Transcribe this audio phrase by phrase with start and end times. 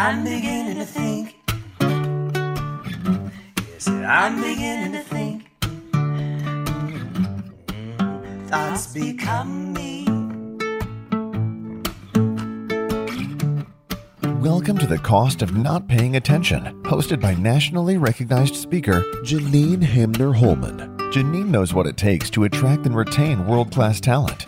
[0.00, 1.34] I'm beginning to think.
[3.68, 5.50] Yes, I'm beginning to think.
[8.46, 10.04] Thoughts become me.
[14.40, 20.32] Welcome to The Cost of Not Paying Attention, hosted by nationally recognized speaker Janine Hamner
[20.32, 20.96] Holman.
[21.10, 24.46] Janine knows what it takes to attract and retain world class talent.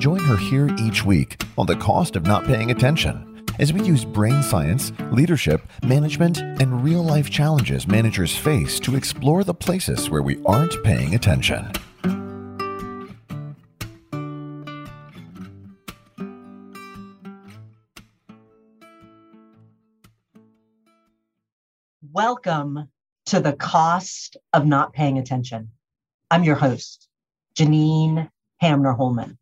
[0.00, 3.31] Join her here each week on The Cost of Not Paying Attention
[3.62, 9.44] as we use brain science, leadership, management, and real life challenges managers face to explore
[9.44, 11.70] the places where we aren't paying attention.
[22.10, 22.88] Welcome
[23.26, 25.70] to the cost of not paying attention.
[26.32, 27.08] I'm your host,
[27.54, 29.38] Janine Hamner Holman.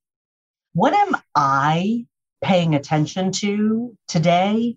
[0.74, 2.04] What am I
[2.42, 4.76] paying attention to today?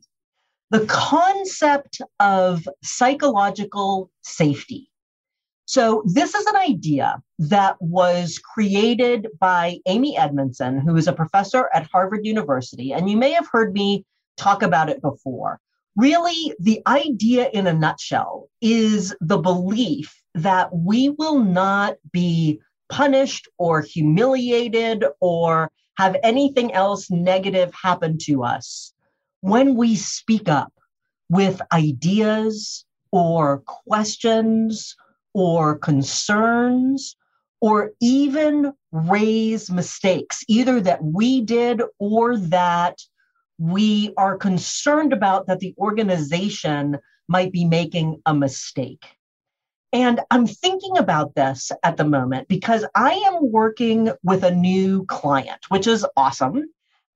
[0.71, 4.89] The concept of psychological safety.
[5.65, 11.69] So, this is an idea that was created by Amy Edmondson, who is a professor
[11.73, 12.91] at Harvard University.
[12.91, 15.59] And you may have heard me talk about it before.
[15.95, 23.47] Really, the idea in a nutshell is the belief that we will not be punished
[23.57, 28.93] or humiliated or have anything else negative happen to us
[29.41, 30.73] when we speak up
[31.29, 34.95] with ideas or questions
[35.33, 37.15] or concerns
[37.61, 42.97] or even raise mistakes, either that we did or that
[43.57, 46.97] we are concerned about that the organization
[47.27, 49.05] might be making a mistake.
[49.93, 55.05] And I'm thinking about this at the moment because I am working with a new
[55.05, 56.63] client, which is awesome.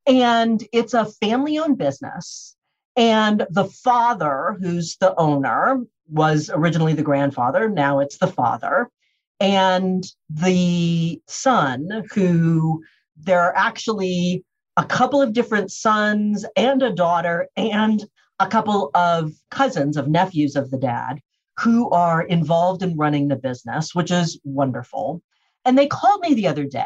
[0.05, 2.55] And it's a family owned business.
[2.95, 7.67] And the father, who's the owner, was originally the grandfather.
[7.67, 8.91] Now it's the father.
[9.39, 12.83] And the son, who
[13.17, 14.45] there are actually
[14.77, 18.05] a couple of different sons and a daughter and
[18.39, 21.19] a couple of cousins of nephews of the dad
[21.59, 25.21] who are involved in running the business, which is wonderful.
[25.65, 26.85] And they called me the other day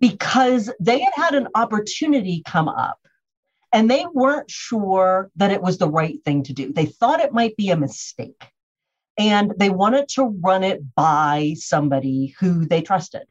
[0.00, 2.98] because they had had an opportunity come up
[3.72, 6.72] and they weren't sure that it was the right thing to do.
[6.72, 8.44] They thought it might be a mistake
[9.16, 13.24] and they wanted to run it by somebody who they trusted,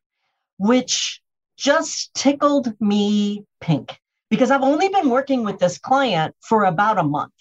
[0.58, 1.22] which
[1.58, 7.04] just tickled me pink because I've only been working with this client for about a
[7.04, 7.34] month.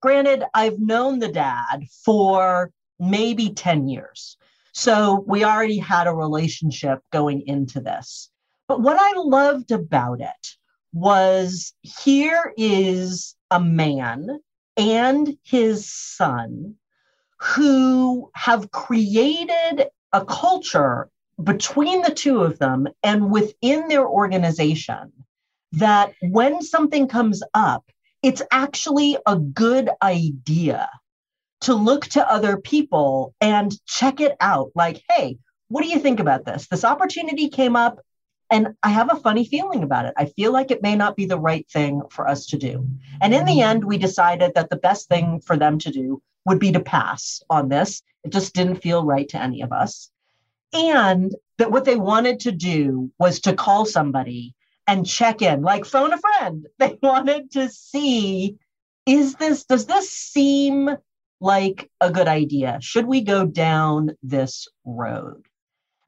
[0.00, 4.36] Granted, I've known the dad for maybe 10 years.
[4.72, 8.30] So we already had a relationship going into this.
[8.68, 10.56] But what I loved about it
[10.92, 14.40] was here is a man
[14.76, 16.74] and his son
[17.38, 21.10] who have created a culture
[21.42, 25.12] between the two of them and within their organization
[25.72, 27.90] that when something comes up,
[28.26, 30.90] it's actually a good idea
[31.60, 34.72] to look to other people and check it out.
[34.74, 35.38] Like, hey,
[35.68, 36.66] what do you think about this?
[36.66, 38.00] This opportunity came up
[38.50, 40.14] and I have a funny feeling about it.
[40.16, 42.88] I feel like it may not be the right thing for us to do.
[43.22, 43.70] And in the mm-hmm.
[43.70, 47.40] end, we decided that the best thing for them to do would be to pass
[47.48, 48.02] on this.
[48.24, 50.10] It just didn't feel right to any of us.
[50.72, 54.56] And that what they wanted to do was to call somebody
[54.86, 56.66] and check in, like phone a friend.
[56.78, 58.58] They wanted to see
[59.06, 60.90] is this, does this seem
[61.40, 62.78] like a good idea?
[62.80, 65.46] Should we go down this road?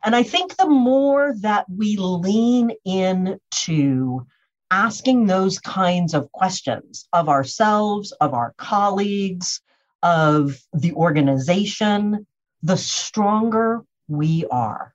[0.05, 4.27] And I think the more that we lean into
[4.71, 9.61] asking those kinds of questions of ourselves, of our colleagues,
[10.03, 12.27] of the organization,
[12.63, 14.95] the stronger we are.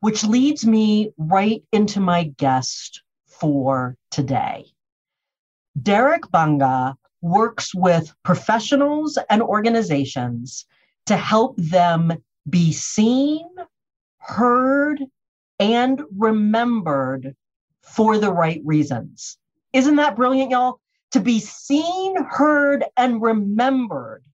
[0.00, 3.02] Which leads me right into my guest
[3.40, 4.66] for today.
[5.80, 10.66] Derek Bbanga works with professionals and organizations
[11.06, 12.12] to help them
[12.48, 13.48] be seen,
[14.18, 15.02] heard,
[15.58, 17.34] and remembered
[17.82, 19.38] for the right reasons.
[19.72, 20.80] Isn't that brilliant, y'all?
[21.12, 24.24] To be seen, heard, and remembered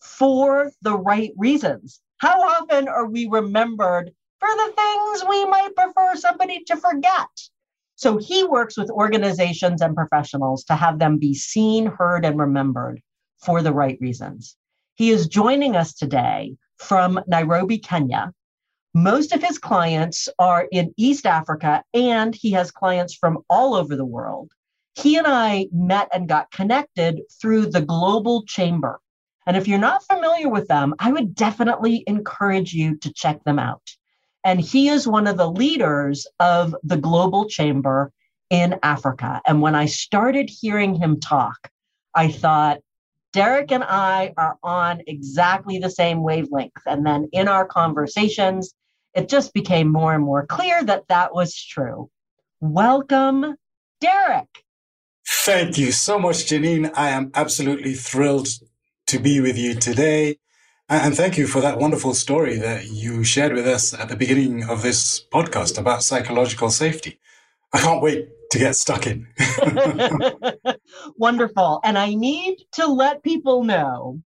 [0.00, 2.00] for the right reasons.
[2.18, 7.28] How often are we remembered for the things we might prefer somebody to forget?
[7.98, 13.02] So he works with organizations and professionals to have them be seen, heard, and remembered
[13.44, 14.56] for the right reasons.
[14.94, 18.32] He is joining us today from Nairobi, Kenya.
[18.94, 23.96] Most of his clients are in East Africa, and he has clients from all over
[23.96, 24.52] the world.
[24.98, 29.00] he and I met and got connected through the Global Chamber.
[29.46, 33.58] And if you're not familiar with them, I would definitely encourage you to check them
[33.58, 33.82] out.
[34.44, 38.12] And he is one of the leaders of the Global Chamber
[38.50, 39.42] in Africa.
[39.46, 41.70] And when I started hearing him talk,
[42.14, 42.78] I thought,
[43.32, 46.82] Derek and I are on exactly the same wavelength.
[46.86, 48.74] And then in our conversations,
[49.14, 52.10] it just became more and more clear that that was true.
[52.60, 53.56] Welcome,
[54.00, 54.64] Derek.
[55.26, 56.90] Thank you so much, Janine.
[56.94, 58.48] I am absolutely thrilled
[59.08, 60.38] to be with you today.
[60.90, 64.64] And thank you for that wonderful story that you shared with us at the beginning
[64.64, 67.20] of this podcast about psychological safety.
[67.74, 69.26] I can't wait to get stuck in.
[71.18, 71.80] Wonderful.
[71.84, 74.22] And I need to let people know,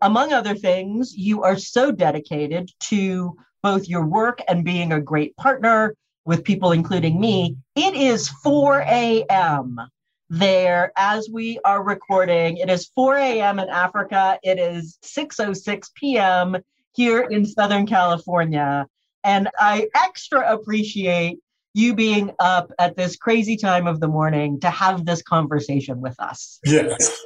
[0.00, 5.36] among other things, you are so dedicated to both your work and being a great
[5.36, 7.58] partner with people, including me.
[7.74, 9.80] It is 4 a.m.
[10.28, 12.56] there as we are recording.
[12.56, 13.58] It is 4 a.m.
[13.58, 14.38] in Africa.
[14.42, 16.56] It is 6.06 p.m.
[16.94, 18.86] here in Southern California.
[19.24, 21.38] And I extra appreciate
[21.74, 26.18] you being up at this crazy time of the morning to have this conversation with
[26.18, 26.58] us.
[26.64, 27.20] Yes.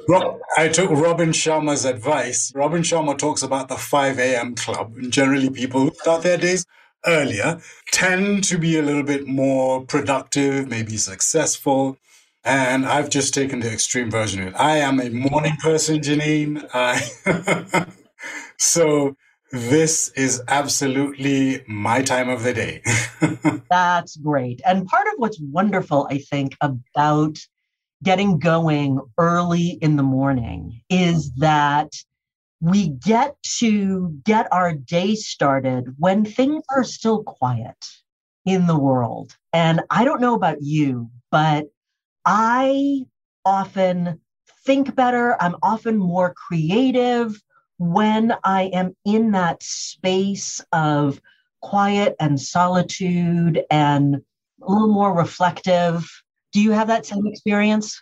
[0.57, 2.51] I took Robin Sharma's advice.
[2.53, 4.55] Robin Sharma talks about the 5 a.m.
[4.55, 4.93] club.
[4.97, 6.65] And generally, people who start their days
[7.05, 7.61] earlier
[7.91, 11.97] tend to be a little bit more productive, maybe successful.
[12.43, 14.53] And I've just taken the extreme version of it.
[14.55, 16.67] I am a morning person, Janine.
[16.73, 17.85] I
[18.57, 19.15] so
[19.51, 22.81] this is absolutely my time of the day.
[23.69, 24.61] That's great.
[24.65, 27.37] And part of what's wonderful, I think, about
[28.03, 31.91] getting going early in the morning is that
[32.59, 37.77] we get to get our day started when things are still quiet
[38.45, 39.35] in the world.
[39.53, 41.65] And I don't know about you, but
[42.25, 43.05] I
[43.45, 44.19] often
[44.65, 45.41] think better.
[45.41, 47.41] I'm often more creative
[47.77, 51.19] when I am in that space of
[51.61, 56.09] quiet and solitude and a little more reflective.
[56.51, 58.01] Do you have that same experience?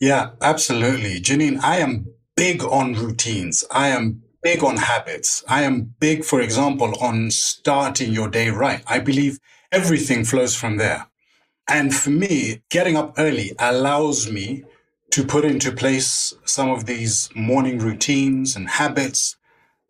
[0.00, 1.20] Yeah, absolutely.
[1.20, 2.06] Janine, I am
[2.36, 3.64] big on routines.
[3.70, 5.44] I am big on habits.
[5.46, 8.82] I am big, for example, on starting your day right.
[8.86, 9.38] I believe
[9.70, 11.09] everything flows from there.
[11.70, 14.64] And for me, getting up early allows me
[15.10, 19.36] to put into place some of these morning routines and habits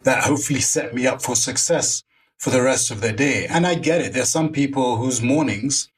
[0.02, 2.04] that hopefully set me up for success
[2.36, 3.46] for the rest of the day.
[3.46, 4.12] And I get it.
[4.12, 5.88] There's some people whose mornings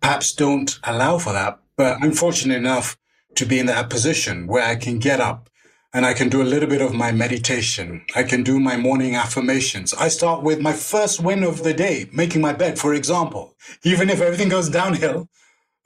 [0.00, 1.58] perhaps don't allow for that.
[1.76, 2.96] But I'm fortunate enough
[3.34, 5.47] to be in that position where I can get up
[5.92, 8.04] and I can do a little bit of my meditation.
[8.14, 9.94] I can do my morning affirmations.
[9.94, 13.56] I start with my first win of the day, making my bed, for example.
[13.84, 15.28] Even if everything goes downhill,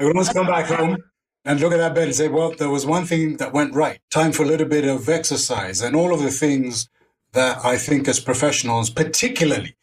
[0.00, 0.96] I always come back home
[1.44, 4.00] and look at that bed and say, well, there was one thing that went right.
[4.10, 6.88] Time for a little bit of exercise and all of the things
[7.32, 9.76] that I think as professionals, particularly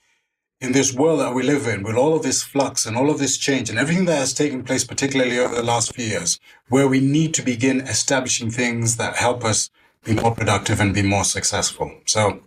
[0.62, 3.20] in this world that we live in, with all of this flux and all of
[3.20, 6.88] this change and everything that has taken place, particularly over the last few years, where
[6.88, 9.70] we need to begin establishing things that help us
[10.06, 11.92] be more productive and be more successful.
[12.06, 12.42] So,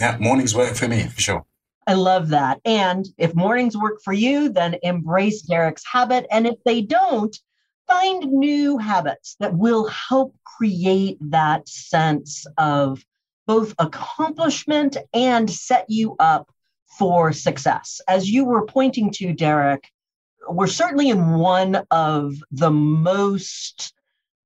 [0.00, 1.46] yeah, mornings work for me for sure.
[1.86, 2.60] I love that.
[2.64, 6.26] And if mornings work for you, then embrace Derek's habit.
[6.30, 7.36] And if they don't,
[7.86, 13.04] find new habits that will help create that sense of
[13.46, 16.50] both accomplishment and set you up
[16.98, 18.00] for success.
[18.08, 19.88] As you were pointing to, Derek,
[20.48, 23.92] we're certainly in one of the most,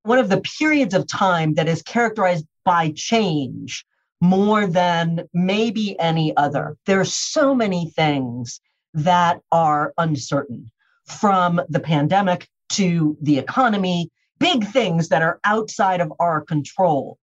[0.03, 3.85] one of the periods of time that is characterized by change
[4.21, 6.77] more than maybe any other.
[6.87, 8.61] There's so many things
[8.95, 10.71] that are uncertain
[11.07, 17.19] from the pandemic to the economy, big things that are outside of our control.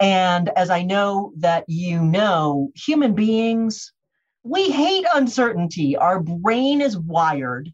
[0.00, 3.92] And as I know that you know, human beings,
[4.42, 5.96] we hate uncertainty.
[5.96, 7.72] Our brain is wired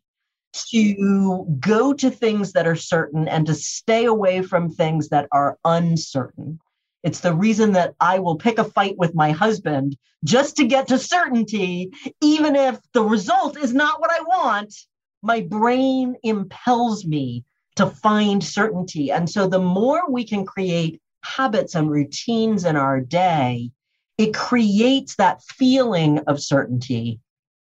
[0.67, 5.59] to go to things that are certain and to stay away from things that are
[5.65, 6.59] uncertain.
[7.03, 10.88] It's the reason that I will pick a fight with my husband just to get
[10.88, 14.75] to certainty, even if the result is not what I want
[15.23, 17.45] my brain impels me
[17.77, 19.11] to find certainty.
[19.11, 23.71] And so the more we can create habits and routines in our day,
[24.17, 27.21] it creates that feeling of certainty.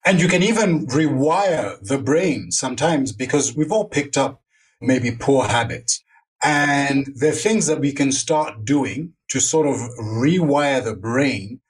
[0.06, 4.42] And you can even rewire the brain sometimes because we've all picked up
[4.80, 6.02] maybe poor habits.
[6.42, 11.60] And there are things that we can start doing to sort of rewire the brain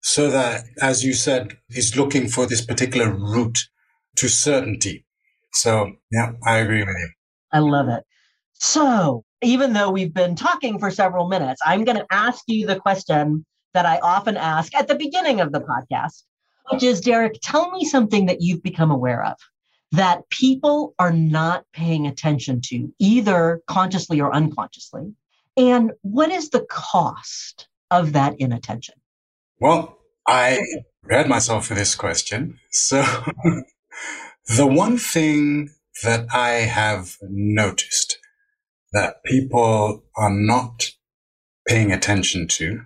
[0.00, 3.68] so that, as you said, is looking for this particular route
[4.16, 5.04] to certainty.
[5.52, 7.10] So, yeah, I agree with you.
[7.52, 8.04] I love it.
[8.54, 12.80] So, even though we've been talking for several minutes, I'm going to ask you the
[12.80, 13.44] question
[13.74, 16.22] that I often ask at the beginning of the podcast,
[16.70, 19.36] which is Derek, tell me something that you've become aware of
[19.92, 25.14] that people are not paying attention to, either consciously or unconsciously.
[25.56, 28.94] And what is the cost of that inattention?
[29.60, 30.60] Well, I
[31.02, 32.58] prepared myself for this question.
[32.70, 33.02] So,
[34.56, 35.70] the one thing
[36.02, 38.18] that I have noticed
[38.92, 40.90] that people are not
[41.66, 42.80] paying attention to,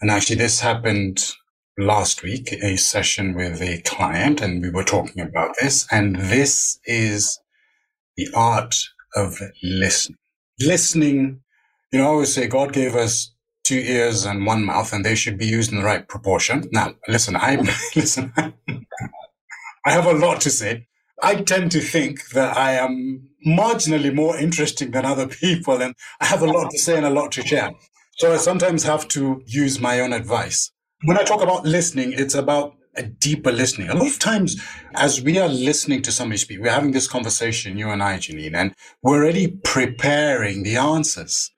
[0.00, 1.32] and actually, this happened
[1.78, 6.78] last week, a session with a client, and we were talking about this, and this
[6.84, 7.38] is
[8.16, 8.74] the art
[9.14, 10.18] of listening.
[10.60, 11.40] Listening,
[11.92, 13.32] you know, I always say God gave us
[13.62, 16.68] two ears and one mouth, and they should be used in the right proportion.
[16.72, 17.56] Now, listen, I
[17.96, 18.32] listen.
[18.36, 20.86] I have a lot to say.
[21.22, 26.26] I tend to think that I am marginally more interesting than other people, and I
[26.26, 27.70] have a lot to say and a lot to share.
[28.16, 30.72] So I sometimes have to use my own advice.
[31.04, 33.88] When I talk about listening, it's about a deeper listening.
[33.88, 34.60] A lot of times,
[34.96, 38.56] as we are listening to somebody speak, we're having this conversation, you and I, Janine,
[38.56, 41.52] and we're already preparing the answers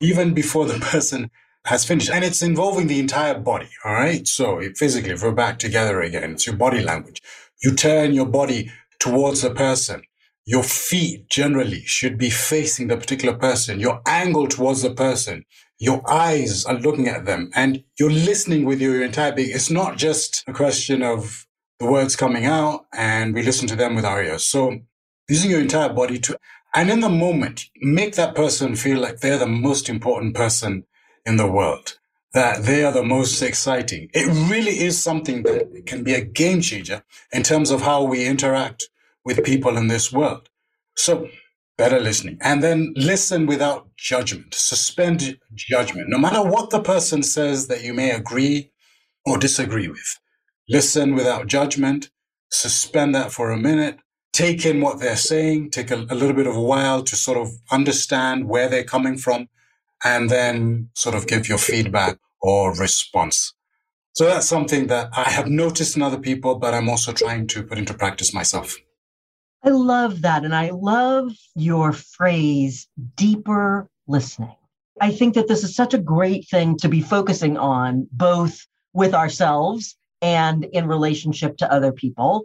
[0.00, 1.30] even before the person
[1.66, 2.10] has finished.
[2.10, 3.68] And it's involving the entire body.
[3.84, 4.28] All right.
[4.28, 7.20] So physically, if we're back together again, it's your body language.
[7.64, 8.70] You turn your body
[9.00, 10.02] towards the person.
[10.46, 13.80] Your feet generally should be facing the particular person.
[13.80, 15.44] Your angle towards the person.
[15.78, 19.50] Your eyes are looking at them and you're listening with your entire being.
[19.52, 21.46] It's not just a question of
[21.78, 24.44] the words coming out and we listen to them with our ears.
[24.46, 24.80] So
[25.28, 26.38] using your entire body to,
[26.74, 30.84] and in the moment, make that person feel like they're the most important person
[31.24, 31.98] in the world,
[32.34, 34.10] that they are the most exciting.
[34.12, 38.26] It really is something that can be a game changer in terms of how we
[38.26, 38.90] interact
[39.24, 40.48] with people in this world.
[40.96, 41.28] So
[41.76, 47.66] better listening and then listen without judgment, suspend judgment, no matter what the person says
[47.66, 48.70] that you may agree
[49.26, 50.18] or disagree with.
[50.68, 52.10] Listen without judgment,
[52.50, 53.98] suspend that for a minute,
[54.32, 57.38] take in what they're saying, take a, a little bit of a while to sort
[57.38, 59.48] of understand where they're coming from
[60.04, 63.54] and then sort of give your feedback or response.
[64.12, 67.62] So that's something that I have noticed in other people, but I'm also trying to
[67.64, 68.76] put into practice myself.
[69.64, 70.44] I love that.
[70.44, 74.56] And I love your phrase, deeper listening.
[75.00, 79.14] I think that this is such a great thing to be focusing on, both with
[79.14, 82.44] ourselves and in relationship to other people.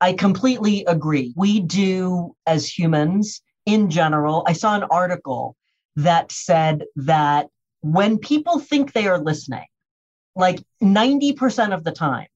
[0.00, 1.32] I completely agree.
[1.34, 5.56] We do, as humans in general, I saw an article
[5.96, 7.48] that said that
[7.80, 9.66] when people think they are listening,
[10.36, 12.28] like 90% of the time,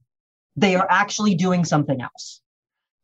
[0.57, 2.41] they are actually doing something else.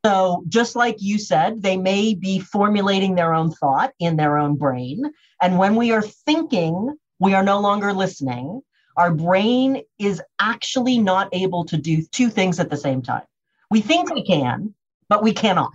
[0.04, 4.56] So, just like you said, they may be formulating their own thought in their own
[4.56, 5.12] brain.
[5.42, 8.62] And when we are thinking, we are no longer listening.
[8.96, 13.24] Our brain is actually not able to do two things at the same time.
[13.70, 14.74] We think we can,
[15.08, 15.74] but we cannot.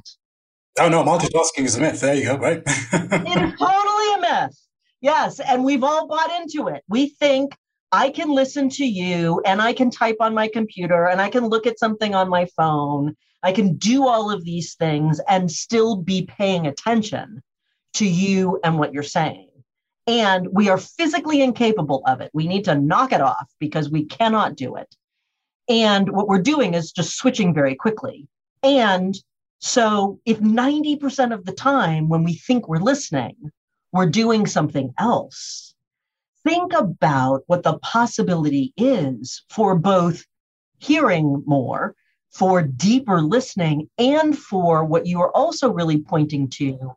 [0.79, 2.01] Oh, no, multitasking is a myth.
[2.01, 2.61] There you go, right?
[2.65, 4.59] it is totally a myth.
[5.01, 5.39] Yes.
[5.39, 6.83] And we've all bought into it.
[6.89, 7.55] We think
[7.91, 11.47] I can listen to you and I can type on my computer and I can
[11.47, 13.15] look at something on my phone
[13.45, 17.43] I can do all of these things and still be paying attention
[17.93, 19.49] to you and what you're saying.
[20.07, 22.31] And we are physically incapable of it.
[22.33, 24.87] We need to knock it off because we cannot do it.
[25.69, 28.27] And what we're doing is just switching very quickly.
[28.63, 29.15] And
[29.59, 33.35] so if 90% of the time when we think we're listening,
[33.91, 35.75] we're doing something else,
[36.43, 40.25] think about what the possibility is for both
[40.79, 41.95] hearing more
[42.35, 46.91] for deeper listening and for what you are also really pointing to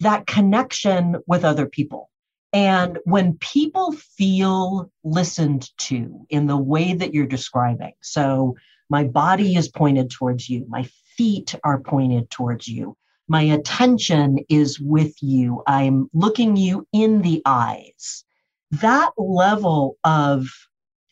[0.00, 2.08] that connection with other people.
[2.54, 8.56] And when people feel listened to in the way that you're describing, so
[8.88, 12.96] my body is pointed towards you, my feet are pointed towards you,
[13.28, 18.24] my attention is with you, I'm looking you in the eyes.
[18.70, 20.48] That level of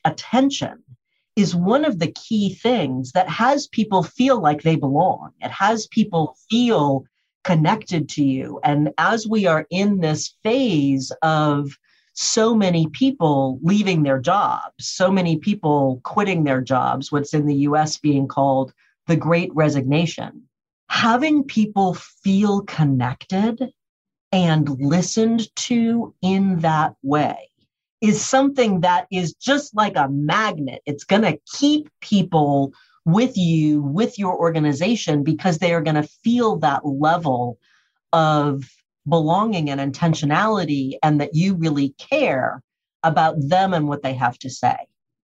[0.07, 0.83] attention
[1.37, 5.33] is one of the key things that has people feel like they belong.
[5.41, 7.05] It has people feel
[7.45, 8.59] connected to you.
[8.65, 11.71] And as we are in this phase of
[12.15, 17.55] so many people leaving their jobs, so many people quitting their jobs, what's in the
[17.69, 18.73] US being called
[19.07, 20.43] the great resignation,
[20.89, 23.71] having people feel connected
[24.33, 27.51] and listened to in that way
[28.01, 30.83] is something that is just like a magnet.
[30.87, 32.73] It's going to keep people
[33.05, 37.59] with you, with your organization, because they are going to feel that level
[38.13, 38.65] of
[39.09, 42.63] belonging and intentionality and that you really care
[43.03, 44.77] about them and what they have to say.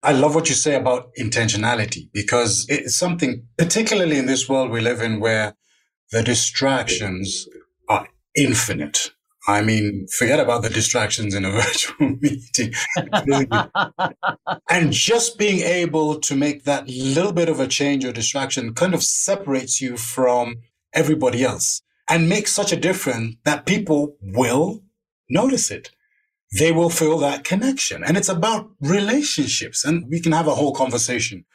[0.04, 4.82] I love what you say about intentionality because it's something, particularly in this world we
[4.82, 5.56] live in where
[6.12, 7.48] the distractions
[7.88, 9.12] are infinite.
[9.48, 12.74] I mean, forget about the distractions in a virtual meeting.
[14.70, 18.94] and just being able to make that little bit of a change or distraction kind
[18.94, 20.58] of separates you from
[20.94, 24.84] everybody else and makes such a difference that people will
[25.30, 25.92] notice it.
[26.60, 28.04] They will feel that connection.
[28.04, 29.86] And it's about relationships.
[29.86, 31.46] And we can have a whole conversation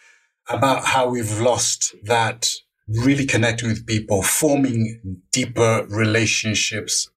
[0.49, 2.51] about how we've lost that
[2.89, 7.11] really connecting with people, forming deeper relationships.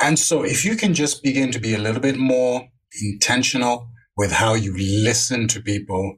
[0.00, 2.68] And so if you can just begin to be a little bit more
[3.02, 6.16] intentional with how you listen to people,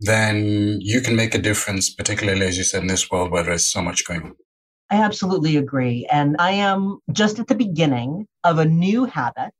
[0.00, 3.66] then you can make a difference, particularly as you said in this world where there's
[3.66, 4.36] so much going on.
[4.90, 6.06] I absolutely agree.
[6.10, 9.54] And I am just at the beginning of a new habit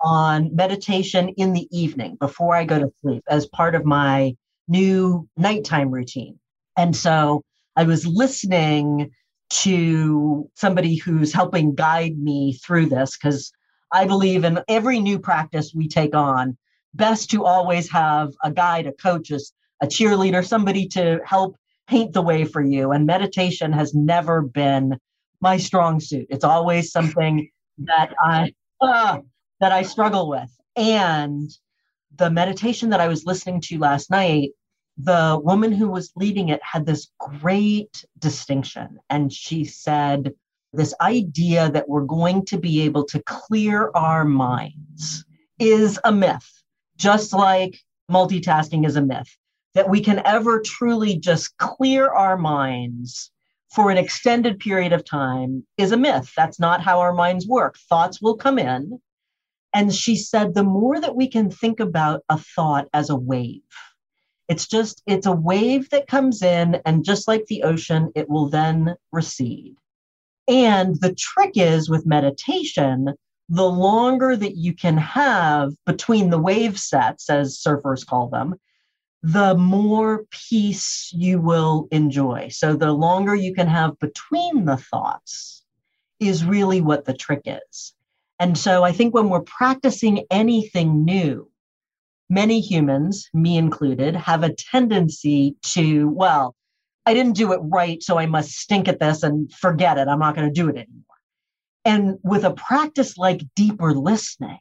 [0.00, 4.34] on meditation in the evening before I go to sleep as part of my
[4.68, 6.38] new nighttime routine.
[6.76, 7.42] And so
[7.76, 9.12] I was listening
[9.48, 13.52] to somebody who's helping guide me through this because
[13.92, 16.56] I believe in every new practice we take on,
[16.94, 22.22] best to always have a guide, a coach, a cheerleader, somebody to help paint the
[22.22, 22.92] way for you.
[22.92, 24.98] And meditation has never been
[25.40, 26.26] my strong suit.
[26.30, 27.48] It's always something
[27.78, 29.18] that I uh,
[29.60, 30.50] that I struggle with.
[30.76, 31.50] And
[32.16, 34.50] the meditation that I was listening to last night
[34.98, 38.98] the woman who was leading it had this great distinction.
[39.10, 40.34] And she said,
[40.72, 45.24] This idea that we're going to be able to clear our minds
[45.58, 46.62] is a myth,
[46.96, 47.78] just like
[48.10, 49.28] multitasking is a myth.
[49.74, 53.30] That we can ever truly just clear our minds
[53.70, 56.32] for an extended period of time is a myth.
[56.34, 57.76] That's not how our minds work.
[57.90, 58.98] Thoughts will come in.
[59.74, 63.60] And she said, the more that we can think about a thought as a wave,
[64.48, 68.48] it's just, it's a wave that comes in, and just like the ocean, it will
[68.48, 69.76] then recede.
[70.48, 73.14] And the trick is with meditation,
[73.48, 78.54] the longer that you can have between the wave sets, as surfers call them,
[79.22, 82.48] the more peace you will enjoy.
[82.48, 85.64] So the longer you can have between the thoughts
[86.20, 87.92] is really what the trick is.
[88.38, 91.50] And so I think when we're practicing anything new,
[92.28, 96.54] many humans, me included, have a tendency to, well,
[97.04, 100.08] I didn't do it right, so I must stink at this and forget it.
[100.08, 101.02] I'm not going to do it anymore.
[101.84, 104.58] And with a practice like deeper listening,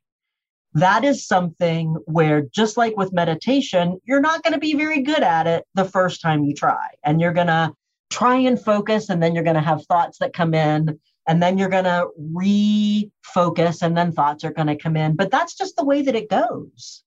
[0.74, 5.24] that is something where, just like with meditation, you're not going to be very good
[5.24, 6.90] at it the first time you try.
[7.04, 7.74] And you're going to
[8.12, 11.58] try and focus, and then you're going to have thoughts that come in, and then
[11.58, 15.16] you're going to refocus, and then thoughts are going to come in.
[15.16, 17.05] But that's just the way that it goes.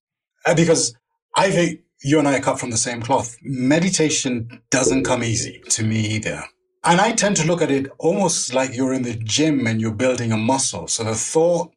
[0.48, 0.94] Uh, because
[1.36, 3.36] I think you and I are cut from the same cloth.
[3.42, 6.42] Meditation doesn't come easy to me either.
[6.84, 9.92] And I tend to look at it almost like you're in the gym and you're
[9.92, 10.88] building a muscle.
[10.88, 11.70] So the thought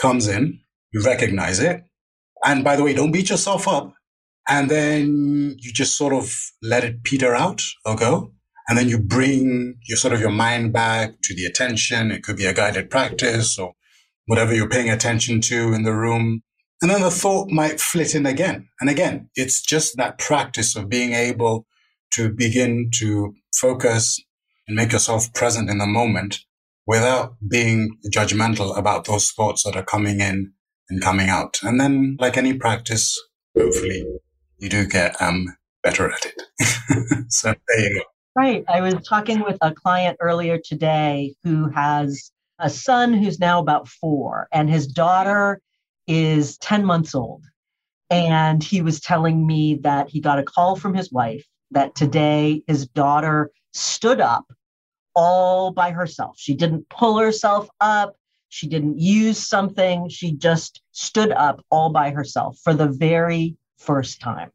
[0.00, 0.60] comes in,
[0.92, 1.82] you recognize it.
[2.44, 3.92] And by the way, don't beat yourself up.
[4.48, 6.32] And then you just sort of
[6.62, 8.34] let it peter out or go.
[8.68, 12.12] And then you bring your sort of your mind back to the attention.
[12.12, 13.72] It could be a guided practice or
[14.26, 16.42] whatever you're paying attention to in the room.
[16.82, 18.68] And then the thought might flit in again.
[18.80, 21.64] And again, it's just that practice of being able
[22.14, 24.20] to begin to focus
[24.66, 26.40] and make yourself present in the moment
[26.86, 30.52] without being judgmental about those thoughts that are coming in
[30.90, 31.60] and coming out.
[31.62, 33.16] And then, like any practice,
[33.56, 34.04] hopefully
[34.58, 37.26] you do get um, better at it.
[37.28, 38.04] so there you go.
[38.34, 38.64] Right.
[38.68, 43.86] I was talking with a client earlier today who has a son who's now about
[43.86, 45.60] four, and his daughter
[46.06, 47.44] is 10 months old.
[48.10, 52.62] And he was telling me that he got a call from his wife that today
[52.66, 54.44] his daughter stood up
[55.14, 56.36] all by herself.
[56.38, 58.14] She didn't pull herself up.
[58.48, 60.08] She didn't use something.
[60.10, 64.50] She just stood up all by herself for the very first time.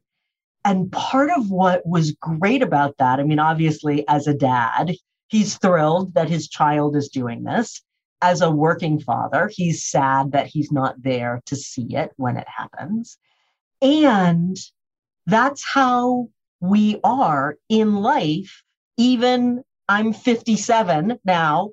[0.64, 4.94] And part of what was great about that, I mean, obviously, as a dad,
[5.28, 7.82] he's thrilled that his child is doing this
[8.20, 12.48] as a working father, he's sad that he's not there to see it when it
[12.48, 13.18] happens.
[13.80, 14.56] And
[15.26, 16.28] that's how
[16.60, 18.62] we are in life.
[18.96, 21.70] Even I'm 57 now.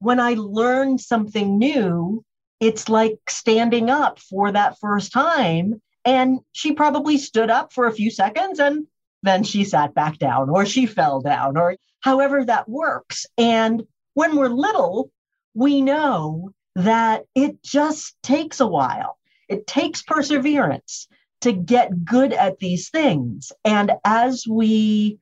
[0.00, 2.24] When I learn something new,
[2.60, 5.82] it's like standing up for that first time.
[6.04, 8.86] And she probably stood up for a few seconds and
[9.22, 13.26] then she sat back down or she fell down or however that works.
[13.36, 13.82] And
[14.14, 15.10] when we're little,
[15.58, 19.18] we know that it just takes a while.
[19.48, 21.08] It takes perseverance
[21.40, 23.50] to get good at these things.
[23.64, 25.18] And as we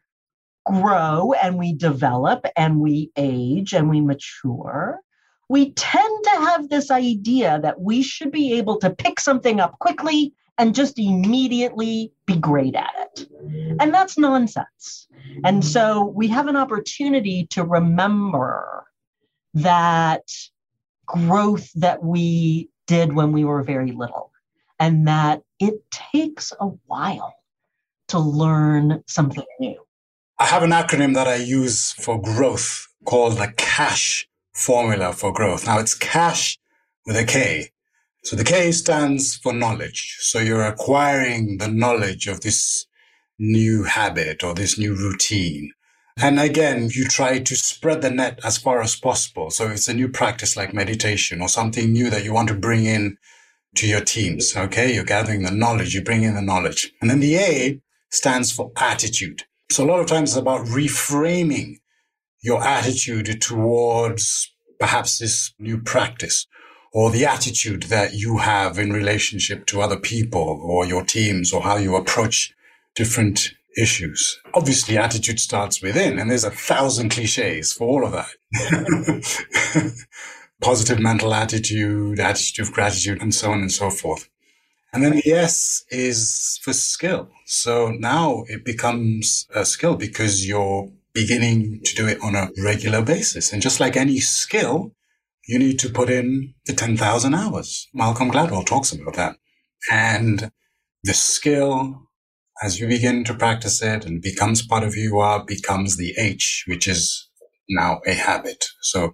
[0.67, 5.01] grow and we develop and we age and we mature,
[5.49, 9.79] we tend to have this idea that we should be able to pick something up
[9.79, 13.27] quickly and just immediately be great at it.
[13.81, 15.09] And that's nonsense.
[15.45, 18.86] And so we have an opportunity to remember
[19.57, 20.31] that
[21.07, 24.31] growth that we did when we were very little
[24.79, 27.35] and that it takes a while
[28.09, 29.81] to learn something new.
[30.39, 35.67] I have an acronym that I use for growth called the KASH formula for growth.
[35.67, 36.59] Now it's KASH
[37.07, 37.71] with a K.
[38.25, 40.19] So the K stands for knowledge.
[40.21, 42.87] So you're acquiring the knowledge of this
[43.39, 45.73] new habit or this new routine.
[46.19, 49.51] And again, you try to spread the net as far as possible.
[49.51, 52.87] So it's a new practice like meditation or something new that you want to bring
[52.87, 53.19] in
[53.77, 54.57] to your teams.
[54.57, 54.95] Okay.
[54.95, 55.95] You're gathering the knowledge.
[55.95, 56.93] You bring in the knowledge.
[57.03, 59.43] And then the A stands for attitude.
[59.71, 61.81] So a lot of times it's about reframing
[62.43, 66.47] your attitude towards perhaps this new practice
[66.93, 71.63] or the attitude that you have in relationship to other people or your teams or
[71.63, 72.55] how you approach
[72.95, 74.41] different issues.
[74.55, 79.97] Obviously, attitude starts within, and there's a thousand cliches for all of that.
[80.63, 84.29] Positive mental attitude, attitude of gratitude, and so on and so forth.
[84.93, 87.29] And then the S is for skill.
[87.45, 93.03] So now it becomes a skill because you're beginning to do it on a regular
[93.03, 93.53] basis.
[93.53, 94.93] And just like any skill,
[95.47, 97.89] you need to put in the 10,000 hours.
[97.93, 99.37] Malcolm Gladwell talks about that.
[99.91, 100.51] And
[101.05, 102.06] the skill
[102.63, 106.15] as you begin to practice it and becomes part of who you are, becomes the
[106.19, 107.29] H, which is
[107.69, 108.65] now a habit.
[108.83, 109.13] So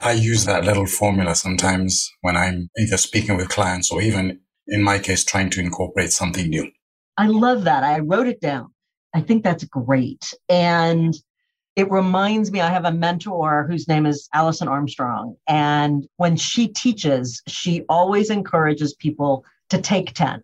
[0.00, 4.82] I use that little formula sometimes when I'm either speaking with clients or even in
[4.82, 6.70] my case, trying to incorporate something new.
[7.16, 7.84] I love that.
[7.84, 8.72] I wrote it down.
[9.14, 10.34] I think that's great.
[10.48, 11.14] And
[11.76, 15.36] it reminds me, I have a mentor whose name is Alison Armstrong.
[15.46, 20.42] And when she teaches, she always encourages people to take 10.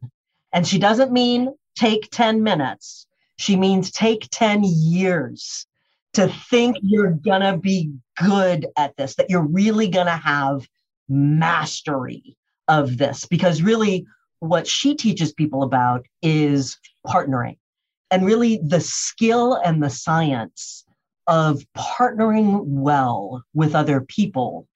[0.52, 3.06] And she doesn't mean take 10 minutes.
[3.36, 5.66] She means take 10 years
[6.14, 10.66] to think you're going to be good at this, that you're really going to have
[11.08, 12.36] mastery
[12.68, 13.26] of this.
[13.26, 14.06] Because really,
[14.40, 17.56] what she teaches people about is partnering
[18.10, 20.84] and really the skill and the science
[21.26, 24.66] of partnering well with other people.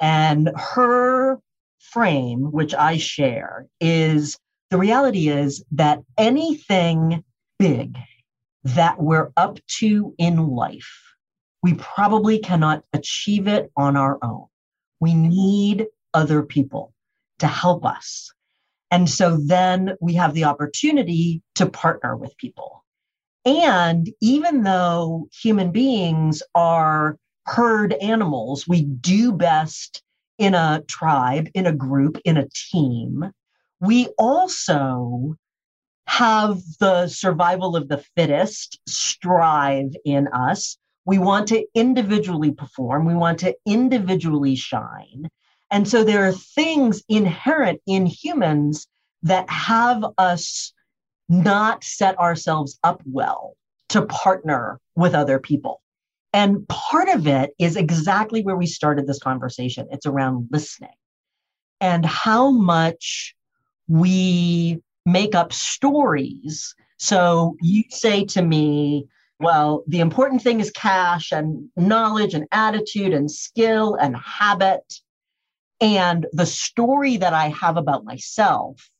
[0.00, 1.38] And her
[1.78, 4.38] frame, which I share, is
[4.70, 7.24] the reality is that anything
[7.58, 7.96] big
[8.64, 11.14] that we're up to in life,
[11.62, 14.46] we probably cannot achieve it on our own.
[15.00, 16.92] We need other people
[17.38, 18.32] to help us.
[18.90, 22.84] And so then we have the opportunity to partner with people.
[23.44, 30.02] And even though human beings are herd animals, we do best
[30.38, 33.30] in a tribe, in a group, in a team
[33.80, 35.36] we also
[36.06, 40.78] have the survival of the fittest strive in us.
[41.04, 45.28] We want to individually perform, we want to individually shine.
[45.70, 48.86] And so there are things inherent in humans
[49.22, 50.72] that have us
[51.28, 53.56] not set ourselves up well
[53.88, 55.80] to partner with other people.
[56.32, 59.88] And part of it is exactly where we started this conversation.
[59.90, 60.90] It's around listening
[61.80, 63.34] and how much
[63.88, 66.74] we make up stories.
[66.98, 69.06] So you say to me,
[69.38, 75.00] well, the important thing is cash and knowledge and attitude and skill and habit.
[75.80, 78.90] And the story that I have about myself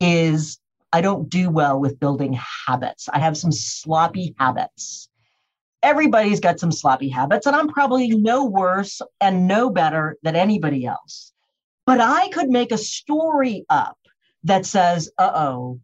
[0.00, 0.58] is
[0.92, 3.08] I don't do well with building habits.
[3.12, 5.08] I have some sloppy habits.
[5.82, 10.86] Everybody's got some sloppy habits, and I'm probably no worse and no better than anybody
[10.86, 11.32] else.
[11.84, 13.98] But I could make a story up
[14.44, 15.80] that says, uh oh,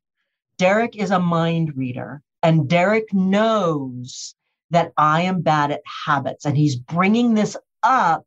[0.59, 4.35] Derek is a mind reader and Derek knows
[4.71, 6.45] that I am bad at habits.
[6.45, 8.25] And he's bringing this up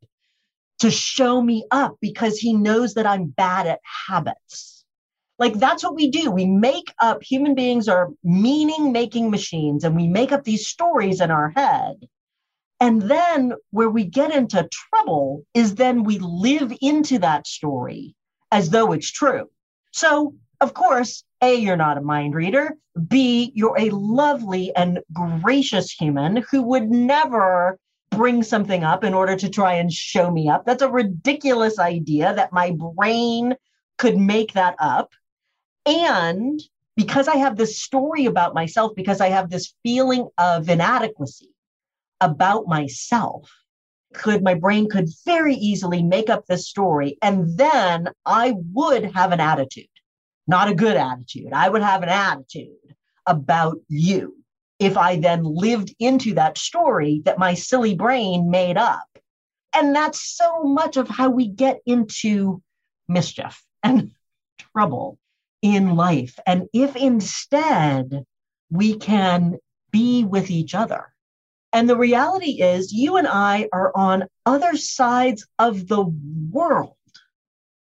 [0.80, 4.84] to show me up because he knows that I'm bad at habits.
[5.40, 6.30] Like that's what we do.
[6.30, 11.22] We make up, human beings are meaning making machines, and we make up these stories
[11.22, 12.08] in our head.
[12.80, 18.16] And then where we get into trouble is then we live into that story
[18.52, 19.50] as though it's true.
[19.94, 22.78] So, of course, A, you're not a mind reader.
[23.08, 27.78] B, you're a lovely and gracious human who would never
[28.10, 30.66] bring something up in order to try and show me up.
[30.66, 33.56] That's a ridiculous idea that my brain
[33.98, 35.12] could make that up.
[35.86, 36.60] And
[36.96, 41.50] because I have this story about myself, because I have this feeling of inadequacy
[42.20, 43.52] about myself,
[44.14, 49.32] could my brain could very easily make up this story and then I would have
[49.32, 49.88] an attitude,
[50.48, 51.54] not a good attitude.
[51.54, 52.96] I would have an attitude
[53.26, 54.36] about you
[54.80, 59.08] if I then lived into that story that my silly brain made up.
[59.74, 62.62] And that's so much of how we get into
[63.08, 64.12] mischief and
[64.58, 65.18] trouble
[65.62, 66.38] in life.
[66.46, 68.26] And if instead
[68.70, 69.58] we can
[69.92, 71.13] be with each other,
[71.74, 76.04] and the reality is, you and I are on other sides of the
[76.52, 76.96] world.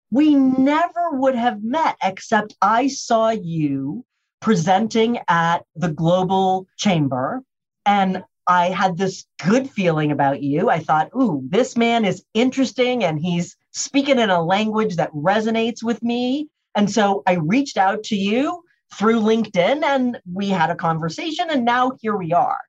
[0.09, 4.03] We never would have met except I saw you
[4.41, 7.43] presenting at the Global Chamber
[7.85, 10.69] and I had this good feeling about you.
[10.69, 15.81] I thought, ooh, this man is interesting and he's speaking in a language that resonates
[15.81, 16.49] with me.
[16.75, 18.63] And so I reached out to you
[18.95, 21.49] through LinkedIn and we had a conversation.
[21.49, 22.59] And now here we are.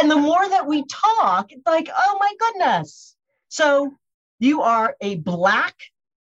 [0.00, 3.16] And the more that we talk, it's like, oh my goodness.
[3.48, 3.94] So
[4.38, 5.74] you are a Black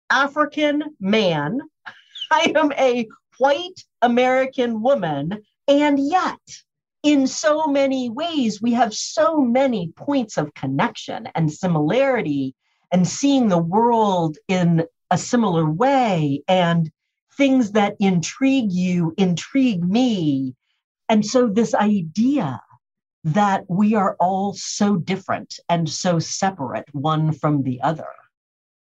[0.10, 1.62] African man.
[2.32, 5.44] I am a white American woman.
[5.68, 6.40] And yet,
[7.04, 12.56] in so many ways, we have so many points of connection and similarity
[12.92, 16.92] and seeing the world in a similar way and
[17.38, 20.56] things that intrigue you intrigue me.
[21.08, 22.62] And so, this idea
[23.24, 28.08] that we are all so different and so separate one from the other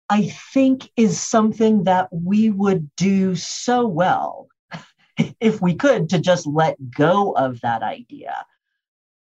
[0.10, 4.48] I think is something that we would do so well
[5.39, 8.36] if we could to just let go of that idea.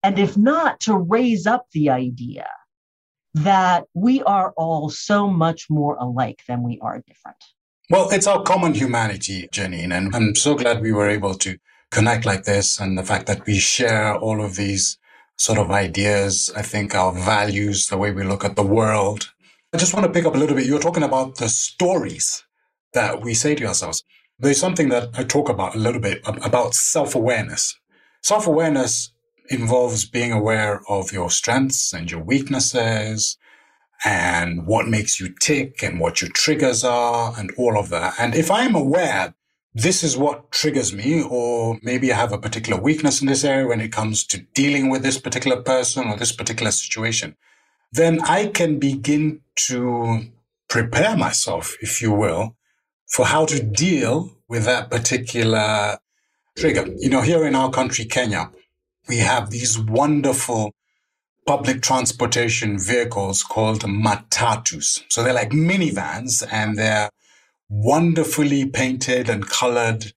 [0.03, 2.49] And if not, to raise up the idea
[3.35, 7.37] that we are all so much more alike than we are different.
[7.89, 11.59] Well, it's our common humanity, Janine, and I'm so glad we were able to
[11.91, 14.99] connect like this and the fact that we share all of these
[15.41, 16.53] sort of ideas.
[16.55, 19.33] I think our values, the way we look at the world,
[19.73, 20.67] I just want to pick up a little bit.
[20.67, 22.45] You're talking about the stories
[22.93, 24.05] that we say to ourselves.
[24.39, 27.79] There's something that I talk about a little bit about self awareness.
[28.23, 29.13] Self awareness
[29.49, 33.39] involves being aware of your strengths and your weaknesses
[34.05, 38.13] and what makes you tick and what your triggers are and all of that.
[38.19, 39.35] And if I'm aware
[39.75, 43.67] this is what triggers me, or maybe I have a particular weakness in this area
[43.67, 47.37] when it comes to dealing with this particular person or this particular situation,
[47.93, 50.25] then I can begin to
[50.69, 52.57] prepare myself, if you will,
[53.07, 55.99] for how to deal with that particular
[56.57, 56.87] trigger.
[56.99, 58.51] You know, here in our country, Kenya,
[59.09, 60.73] we have these wonderful
[61.47, 65.03] public transportation vehicles called matatus.
[65.09, 67.11] So they're like minivans and they're
[67.71, 70.13] wonderfully painted and colored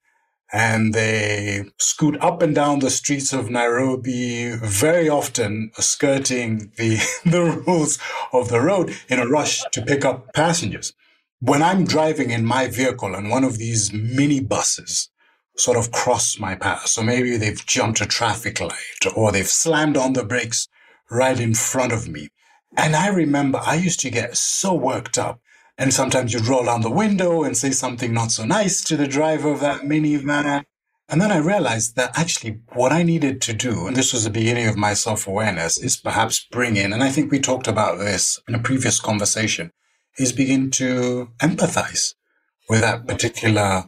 [0.51, 7.63] and they scoot up and down the streets of Nairobi, very often skirting the, the
[7.65, 7.97] rules
[8.31, 10.93] of the road in a rush to pick up passengers.
[11.39, 15.09] When I'm driving in my vehicle and one of these mini buses
[15.57, 19.97] sort of cross my path, so maybe they've jumped a traffic light or they've slammed
[19.97, 20.67] on the brakes
[21.09, 22.29] right in front of me.
[22.77, 25.41] And I remember I used to get so worked up
[25.77, 29.07] and sometimes you'd roll down the window and say something not so nice to the
[29.07, 30.63] driver of that minivan.
[31.09, 34.29] And then I realized that actually what I needed to do, and this was the
[34.29, 37.99] beginning of my self awareness, is perhaps bring in, and I think we talked about
[37.99, 39.71] this in a previous conversation,
[40.17, 42.13] is begin to empathize
[42.69, 43.85] with that particular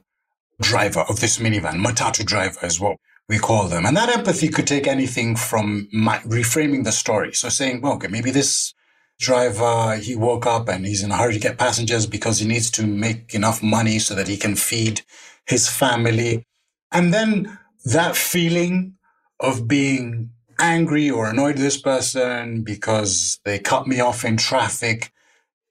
[0.62, 1.84] driver of this minivan.
[1.84, 3.86] Matatu driver is what we call them.
[3.86, 7.34] And that empathy could take anything from my, reframing the story.
[7.34, 8.74] So saying, well, okay, maybe this
[9.20, 12.70] driver, he woke up and he's in a hurry to get passengers because he needs
[12.72, 15.02] to make enough money so that he can feed
[15.48, 16.46] his family.
[16.92, 18.96] And then that feeling
[19.40, 25.12] of being angry or annoyed this person because they cut me off in traffic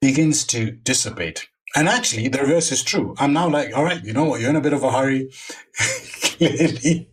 [0.00, 1.48] begins to dissipate.
[1.76, 3.14] And actually, the reverse is true.
[3.18, 4.40] I'm now like, all right, you know what?
[4.40, 5.30] You're in a bit of a hurry.
[6.22, 7.08] Clearly,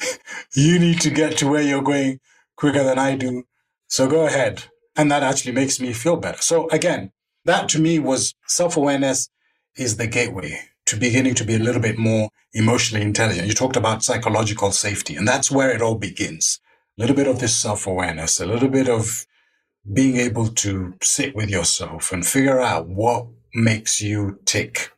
[0.54, 2.18] you need to get to where you're going
[2.56, 3.44] quicker than I do.
[3.86, 4.64] So go ahead.
[5.00, 6.42] And that actually makes me feel better.
[6.42, 7.12] So again,
[7.46, 9.30] that to me was self awareness
[9.74, 13.48] is the gateway to beginning to be a little bit more emotionally intelligent.
[13.48, 16.60] You talked about psychological safety, and that's where it all begins.
[16.98, 19.24] A little bit of this self awareness, a little bit of
[19.90, 24.92] being able to sit with yourself and figure out what makes you tick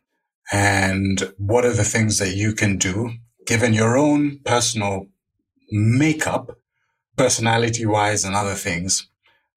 [0.51, 3.13] and what are the things that you can do
[3.47, 5.07] given your own personal
[5.71, 6.57] makeup,
[7.15, 9.07] personality wise and other things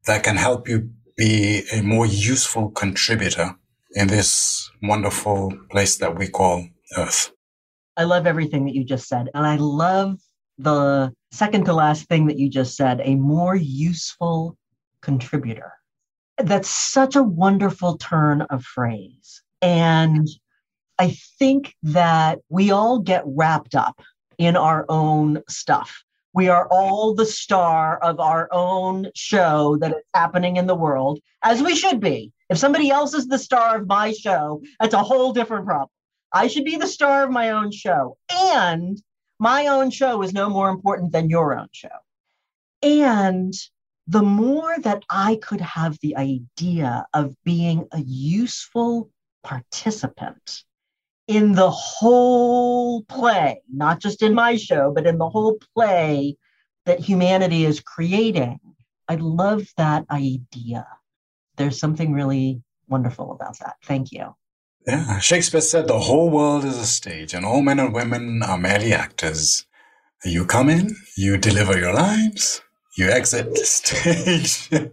[0.07, 3.55] that can help you be a more useful contributor
[3.93, 6.67] in this wonderful place that we call
[6.97, 7.33] Earth.
[7.97, 9.31] I love everything that you just said.
[9.35, 10.19] And I love
[10.59, 14.57] the second to last thing that you just said a more useful
[15.01, 15.73] contributor.
[16.39, 19.43] That's such a wonderful turn of phrase.
[19.63, 20.29] And
[20.99, 24.01] I think that we all get wrapped up
[24.39, 26.03] in our own stuff.
[26.37, 31.19] We are all the star of our own show that is happening in the world,
[31.43, 32.31] as we should be.
[32.51, 35.89] If somebody else is the star of my show, that's a whole different problem.
[36.31, 38.19] I should be the star of my own show.
[38.31, 39.03] And
[39.39, 41.89] my own show is no more important than your own show.
[42.83, 43.55] And
[44.07, 49.09] the more that I could have the idea of being a useful
[49.43, 50.65] participant
[51.29, 56.37] in the whole play, not just in my show, but in the whole play
[56.85, 58.61] that humanity is creating,
[59.09, 60.87] I love that idea.
[61.57, 63.77] There's something really wonderful about that.
[63.85, 64.35] Thank you.
[64.87, 68.59] Yeah, Shakespeare said the whole world is a stage and all men and women are
[68.59, 69.67] merely actors.
[70.25, 72.63] You come in, you deliver your lines,
[72.97, 74.69] you exit the stage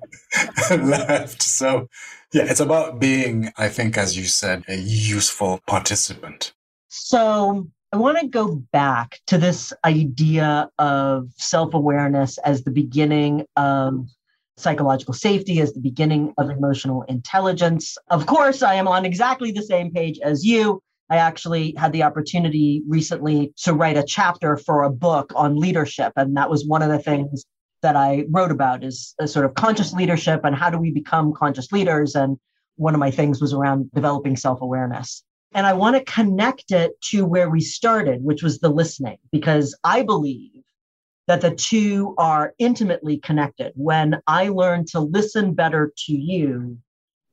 [0.70, 1.42] and left.
[1.42, 1.88] So,
[2.34, 6.54] yeah, it's about being, I think, as you said, a useful participant.
[6.90, 13.46] So, I want to go back to this idea of self awareness as the beginning
[13.56, 14.08] of
[14.58, 17.98] psychological safety as the beginning of emotional intelligence.
[18.10, 20.82] Of course, I am on exactly the same page as you.
[21.10, 26.14] I actually had the opportunity recently to write a chapter for a book on leadership.
[26.16, 27.46] And that was one of the things
[27.84, 31.34] that I wrote about is a sort of conscious leadership and how do we become
[31.34, 32.16] conscious leaders.
[32.16, 32.38] And
[32.78, 35.24] one of my things was around developing self awareness.
[35.54, 39.78] And I want to connect it to where we started, which was the listening, because
[39.84, 40.50] I believe
[41.28, 43.72] that the two are intimately connected.
[43.76, 46.80] When I learn to listen better to you,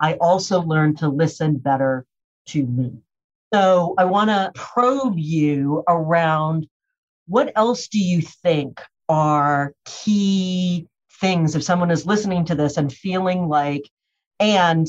[0.00, 2.04] I also learn to listen better
[2.48, 2.92] to me.
[3.52, 6.68] So I want to probe you around
[7.26, 8.80] what else do you think
[9.10, 10.86] are key
[11.20, 13.90] things if someone is listening to this and feeling like,
[14.38, 14.86] and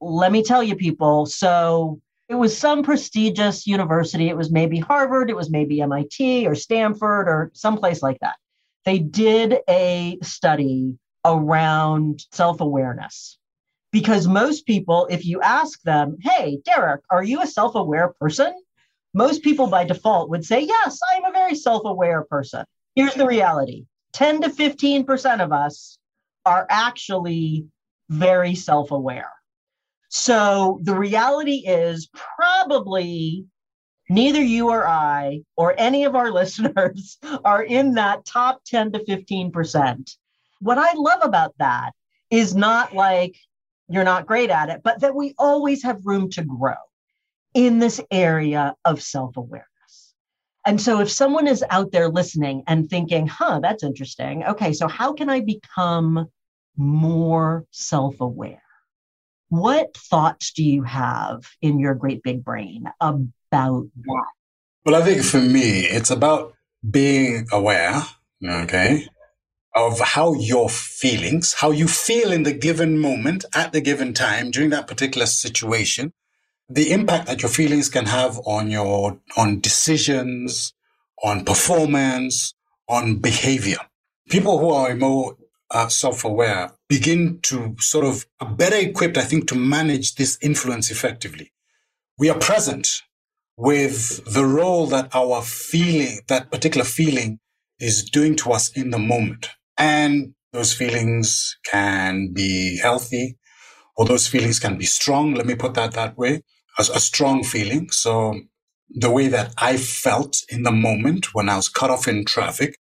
[0.00, 4.28] let me tell you, people, so it was some prestigious university.
[4.28, 8.36] It was maybe Harvard, it was maybe MIT or Stanford or someplace like that
[8.84, 13.38] they did a study around self awareness.
[13.92, 18.52] Because most people, if you ask them, hey, Derek, are you a self aware person?
[19.14, 22.64] Most people by default would say, yes, I'm a very self aware person.
[22.94, 25.98] Here's the reality 10 to 15% of us
[26.44, 27.66] are actually
[28.08, 29.30] very self aware.
[30.08, 33.46] So the reality is probably
[34.10, 38.98] neither you or I or any of our listeners are in that top 10 to
[39.00, 40.16] 15%.
[40.60, 41.92] What I love about that
[42.30, 43.36] is not like
[43.88, 46.74] you're not great at it, but that we always have room to grow
[47.54, 49.66] in this area of self awareness.
[50.64, 54.44] And so if someone is out there listening and thinking, huh, that's interesting.
[54.44, 56.28] Okay, so how can I become
[56.76, 58.62] more self aware?
[59.48, 64.24] What thoughts do you have in your great big brain about that?
[64.84, 66.54] Well, I think for me, it's about
[66.88, 68.02] being aware,
[68.44, 69.06] okay,
[69.74, 74.50] of how your feelings, how you feel in the given moment at the given time
[74.50, 76.12] during that particular situation,
[76.72, 80.72] the impact that your feelings can have on your, on decisions,
[81.22, 82.54] on performance,
[82.88, 83.78] on behavior.
[84.30, 85.36] People who are more
[85.70, 90.90] uh, self-aware begin to sort of are better equipped, I think, to manage this influence
[90.90, 91.52] effectively.
[92.18, 93.02] We are present
[93.56, 97.38] with the role that our feeling, that particular feeling
[97.78, 99.50] is doing to us in the moment.
[99.76, 103.36] And those feelings can be healthy
[103.96, 105.34] or those feelings can be strong.
[105.34, 106.42] Let me put that that way.
[106.78, 107.90] A, a strong feeling.
[107.90, 108.40] So
[108.88, 112.76] the way that I felt in the moment when I was cut off in traffic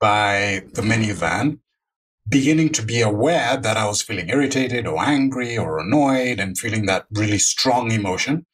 [0.00, 1.58] by the minivan,
[2.28, 6.86] beginning to be aware that I was feeling irritated or angry or annoyed and feeling
[6.86, 8.46] that really strong emotion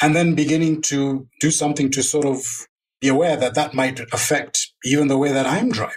[0.00, 2.66] and then beginning to do something to sort of
[3.00, 5.96] be aware that that might affect even the way that I'm driving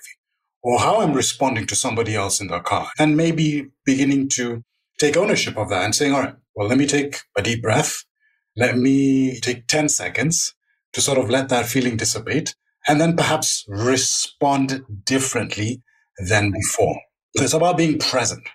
[0.61, 2.89] or how I'm responding to somebody else in the car.
[2.97, 4.63] And maybe beginning to
[4.99, 8.03] take ownership of that and saying, all right, well, let me take a deep breath.
[8.57, 10.55] Let me take 10 seconds
[10.93, 12.55] to sort of let that feeling dissipate
[12.87, 15.81] and then perhaps respond differently
[16.29, 17.01] than before.
[17.37, 18.47] So it's about being present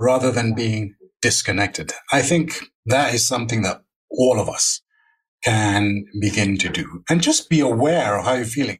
[0.00, 1.92] rather than being disconnected.
[2.12, 4.82] I think that is something that all of us
[5.44, 8.78] can begin to do and just be aware of how you're feeling.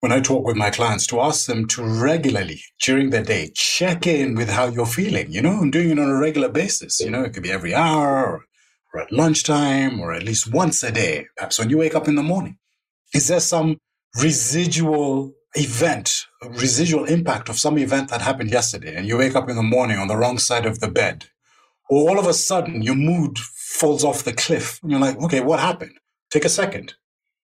[0.00, 4.06] when I talk with my clients to ask them to regularly during the day check
[4.06, 7.00] in with how you're feeling, you know, and doing it on a regular basis.
[7.00, 8.44] You know, it could be every hour
[8.94, 12.14] or, at lunchtime or at least once a day, perhaps when you wake up in
[12.14, 12.58] the morning.
[13.12, 13.78] Is there some
[14.20, 19.56] residual event, residual impact of some event that happened yesterday and you wake up in
[19.56, 21.26] the morning on the wrong side of the bed?
[21.90, 25.40] Or all of a sudden your mood falls off the cliff and you're like, okay,
[25.40, 25.98] what happened?
[26.30, 26.94] Take a second.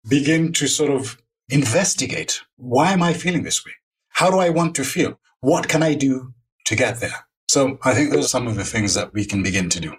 [0.07, 1.17] Begin to sort of
[1.49, 3.73] investigate why am I feeling this way?
[4.09, 5.19] How do I want to feel?
[5.41, 6.33] What can I do
[6.65, 7.27] to get there?
[7.49, 9.95] So I think those are some of the things that we can begin to do.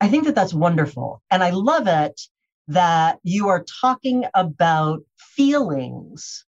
[0.00, 1.22] I think that that's wonderful.
[1.30, 2.20] And I love it
[2.68, 6.44] that you are talking about feelings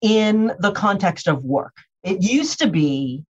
[0.00, 1.74] in the context of work.
[2.02, 3.24] It used to be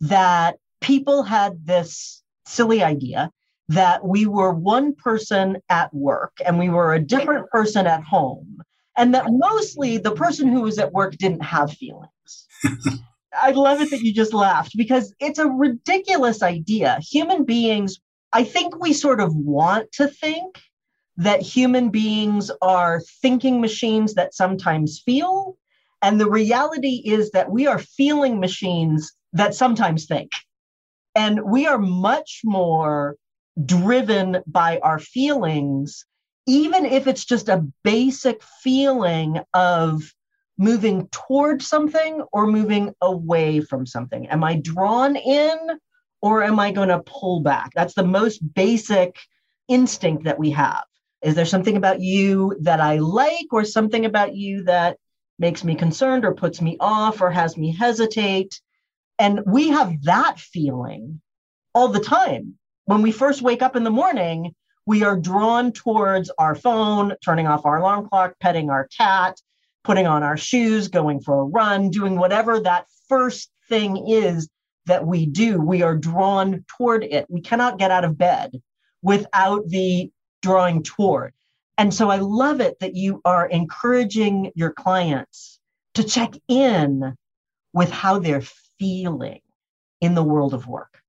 [0.00, 3.30] that people had this silly idea
[3.68, 8.62] that we were one person at work and we were a different person at home
[8.96, 12.46] and that mostly the person who was at work didn't have feelings.
[13.42, 16.98] I love it that you just laughed because it's a ridiculous idea.
[17.00, 17.98] Human beings,
[18.32, 20.60] I think we sort of want to think
[21.16, 25.56] that human beings are thinking machines that sometimes feel.
[26.02, 30.30] And the reality is that we are feeling machines that sometimes think.
[31.14, 33.16] And we are much more
[33.64, 36.04] driven by our feelings
[36.48, 40.14] even if it's just a basic feeling of
[40.56, 44.26] moving towards something or moving away from something.
[44.28, 45.58] Am I drawn in
[46.20, 47.72] or am I going to pull back?
[47.74, 49.18] That's the most basic
[49.68, 50.84] instinct that we have.
[51.22, 54.98] Is there something about you that I like or something about you that
[55.38, 58.60] makes me concerned or puts me off or has me hesitate?
[59.18, 61.20] And we have that feeling
[61.74, 62.54] all the time.
[62.84, 64.54] When we first wake up in the morning,
[64.86, 69.36] we are drawn towards our phone, turning off our alarm clock, petting our cat,
[69.84, 74.48] putting on our shoes, going for a run, doing whatever that first thing is
[74.88, 75.60] that we do.
[75.60, 77.26] We are drawn toward it.
[77.28, 78.60] We cannot get out of bed
[79.02, 80.10] without the
[80.42, 81.32] drawing toward.
[81.78, 85.60] And so I love it that you are encouraging your clients
[85.94, 87.14] to check in
[87.72, 88.42] with how they're
[88.78, 89.40] feeling
[90.00, 91.00] in the world of work.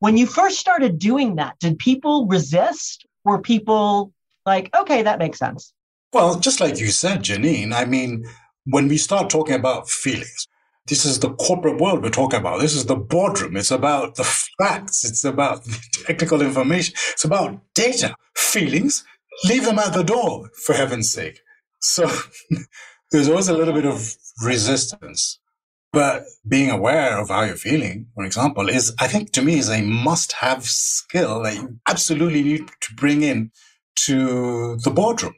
[0.00, 3.06] When you first started doing that, did people resist?
[3.24, 4.12] Were people
[4.44, 5.72] like, okay, that makes sense?
[6.12, 8.24] Well, just like you said, Janine, I mean,
[8.64, 10.48] when we start talking about feelings,
[10.86, 12.60] this is the corporate world we're talking about.
[12.60, 13.56] This is the boardroom.
[13.56, 14.24] It's about the
[14.58, 15.04] facts.
[15.04, 16.94] It's about the technical information.
[17.12, 18.14] It's about data.
[18.34, 19.04] Feelings,
[19.44, 21.40] leave them at the door, for heaven's sake.
[21.80, 22.10] So
[23.10, 25.38] there's always a little bit of resistance.
[25.92, 29.68] But being aware of how you're feeling, for example, is, I think to me, is
[29.68, 33.50] a must have skill that you absolutely need to bring in
[34.06, 35.34] to the boardroom.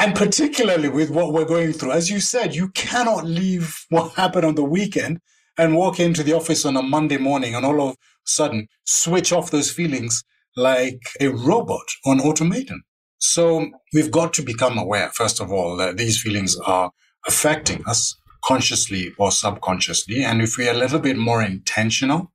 [0.00, 4.44] And particularly with what we're going through, as you said, you cannot leave what happened
[4.44, 5.20] on the weekend
[5.56, 9.32] and walk into the office on a Monday morning and all of a sudden switch
[9.32, 10.22] off those feelings
[10.56, 12.82] like a robot or an automaton.
[13.18, 16.92] So we've got to become aware, first of all, that these feelings are
[17.26, 20.22] affecting us consciously or subconsciously.
[20.22, 22.32] And if we're a little bit more intentional,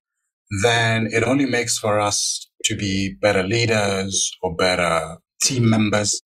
[0.61, 6.21] then it only makes for us to be better leaders or better team members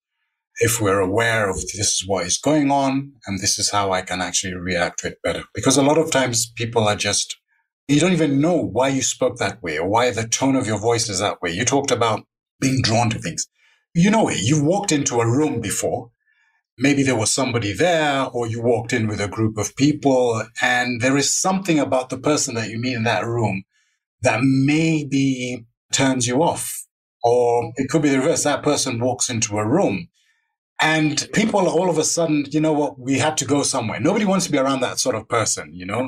[0.60, 4.02] if we're aware of this is what is going on and this is how I
[4.02, 5.44] can actually react to it better.
[5.54, 7.38] Because a lot of times people are just,
[7.88, 10.80] you don't even know why you spoke that way or why the tone of your
[10.80, 11.52] voice is that way.
[11.52, 12.26] You talked about
[12.60, 13.48] being drawn to things.
[13.94, 16.12] You know, you've walked into a room before
[16.78, 21.02] maybe there was somebody there or you walked in with a group of people and
[21.02, 23.64] there is something about the person that you meet in that room
[24.22, 26.86] that maybe turns you off.
[27.24, 28.44] Or it could be the reverse.
[28.44, 30.10] That person walks into a room
[30.80, 34.00] and people all of a sudden, you know what, we had to go somewhere.
[34.00, 36.08] Nobody wants to be around that sort of person, you know,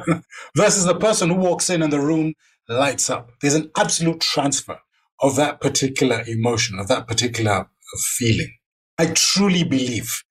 [0.56, 2.34] versus the person who walks in and the room
[2.68, 3.30] lights up.
[3.40, 4.80] There's an absolute transfer
[5.20, 7.68] of that particular emotion, of that particular
[8.16, 8.52] feeling.
[8.98, 10.24] I truly believe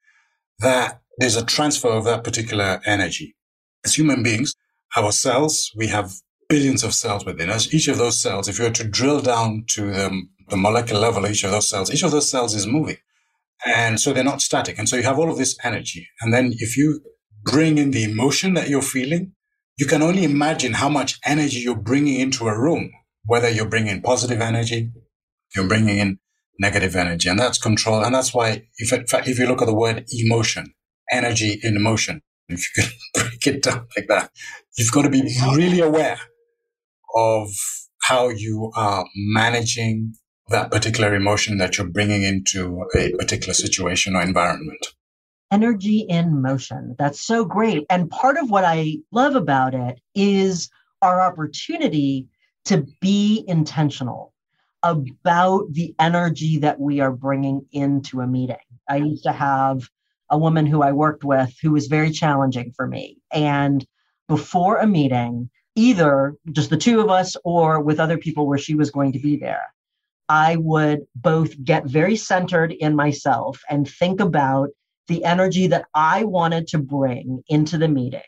[0.59, 3.35] that there's a transfer of that particular energy.
[3.85, 4.55] As human beings,
[4.97, 6.13] our cells, we have
[6.49, 7.73] billions of cells within us.
[7.73, 11.27] Each of those cells, if you were to drill down to the, the molecular level,
[11.27, 12.97] each of those cells, each of those cells is moving.
[13.65, 14.77] And so they're not static.
[14.77, 16.07] And so you have all of this energy.
[16.21, 17.01] And then if you
[17.43, 19.33] bring in the emotion that you're feeling,
[19.77, 22.91] you can only imagine how much energy you're bringing into a room,
[23.25, 24.91] whether you're bringing positive energy,
[25.55, 26.19] you're bringing in
[26.59, 27.29] negative energy.
[27.29, 28.03] And that's control.
[28.03, 30.73] And that's why, if, if you look at the word emotion,
[31.11, 34.31] energy in motion, if you can break it down like that,
[34.77, 35.21] you've got to be
[35.55, 36.19] really aware
[37.15, 37.49] of
[38.03, 40.13] how you are managing
[40.49, 44.87] that particular emotion that you're bringing into a particular situation or environment.
[45.51, 46.95] energy in motion.
[46.97, 47.85] That's so great.
[47.89, 50.69] And part of what I love about it is
[51.01, 52.27] our opportunity
[52.65, 54.33] to be intentional
[54.83, 58.57] about the energy that we are bringing into a meeting.
[58.87, 59.89] I used to have
[60.29, 63.17] a woman who I worked with who was very challenging for me.
[63.31, 63.85] And
[64.27, 68.75] before a meeting, either just the two of us or with other people where she
[68.75, 69.65] was going to be there,
[70.29, 74.69] I would both get very centered in myself and think about
[75.07, 78.21] the energy that I wanted to bring into the meeting.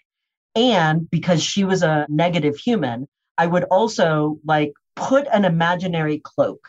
[0.55, 6.67] And because she was a negative human, I would also like put an imaginary cloak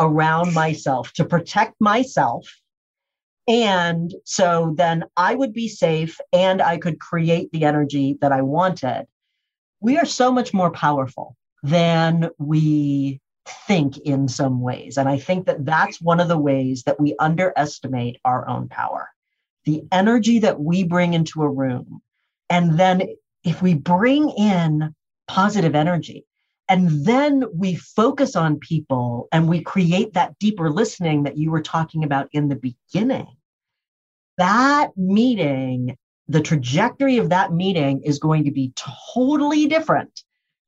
[0.00, 2.46] around myself to protect myself.
[3.46, 8.42] And so then I would be safe and I could create the energy that I
[8.42, 9.06] wanted.
[9.80, 14.98] We are so much more powerful than we think in some ways.
[14.98, 19.08] And I think that that's one of the ways that we underestimate our own power.
[19.64, 22.02] The energy that we bring into a room.
[22.50, 23.02] And then
[23.44, 24.94] if we bring in
[25.28, 26.26] positive energy,
[26.68, 31.60] and then we focus on people and we create that deeper listening that you were
[31.60, 33.26] talking about in the beginning.
[34.38, 40.22] That meeting, the trajectory of that meeting is going to be totally different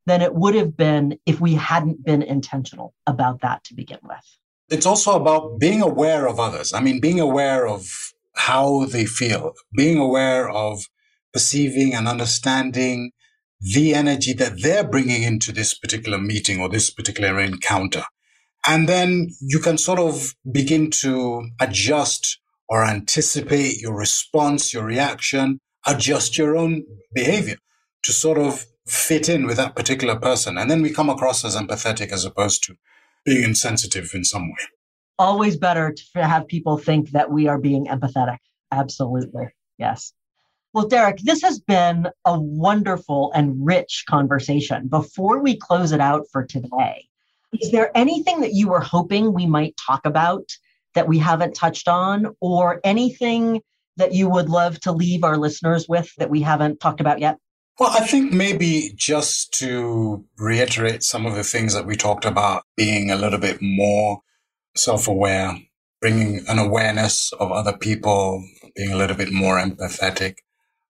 [0.06, 4.38] than it would have been if we hadn't been intentional about that to begin with.
[4.70, 6.72] It's also about being aware of others.
[6.72, 7.86] I mean, being aware of
[8.34, 10.84] how they feel, being aware of
[11.32, 13.12] perceiving and understanding
[13.60, 18.04] the energy that they're bringing into this particular meeting or this particular encounter.
[18.66, 25.60] And then you can sort of begin to adjust or anticipate your response, your reaction,
[25.86, 26.84] adjust your own
[27.14, 27.56] behavior
[28.04, 30.58] to sort of fit in with that particular person.
[30.58, 32.76] And then we come across as empathetic as opposed to
[33.24, 34.58] being insensitive in some way.
[35.18, 38.38] Always better to have people think that we are being empathetic.
[38.70, 39.46] Absolutely.
[39.78, 40.12] Yes.
[40.72, 44.88] Well, Derek, this has been a wonderful and rich conversation.
[44.88, 47.06] Before we close it out for today,
[47.60, 50.50] is there anything that you were hoping we might talk about
[50.94, 53.62] that we haven't touched on, or anything
[53.96, 57.38] that you would love to leave our listeners with that we haven't talked about yet?
[57.78, 62.62] Well, I think maybe just to reiterate some of the things that we talked about,
[62.76, 64.20] being a little bit more
[64.76, 65.58] self aware,
[66.00, 68.44] bringing an awareness of other people,
[68.76, 70.36] being a little bit more empathetic.